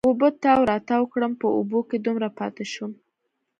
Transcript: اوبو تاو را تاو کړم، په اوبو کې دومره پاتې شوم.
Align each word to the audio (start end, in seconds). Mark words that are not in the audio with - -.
اوبو 0.07 0.27
تاو 0.43 0.61
را 0.69 0.77
تاو 0.87 1.03
کړم، 1.13 1.33
په 1.41 1.47
اوبو 1.57 1.79
کې 1.89 1.97
دومره 2.05 2.27
پاتې 2.39 2.65
شوم. 2.73 2.91